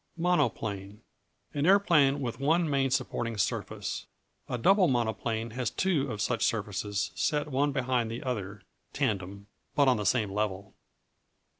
Monoplane 0.17 1.01
An 1.53 1.67
aeroplane 1.67 2.21
with 2.21 2.39
one 2.39 2.67
main 2.67 2.89
supporting 2.89 3.37
surface. 3.37 4.07
A 4.49 4.57
Double 4.57 4.87
Monoplane 4.87 5.51
has 5.51 5.69
two 5.69 6.11
of 6.11 6.21
such 6.23 6.43
surfaces 6.43 7.11
set 7.13 7.49
one 7.49 7.71
behind 7.71 8.09
the 8.09 8.23
other 8.23 8.63
(tandem) 8.93 9.45
but 9.75 9.87
on 9.87 9.97
the 9.97 10.05
same 10.07 10.31
level. 10.33 10.73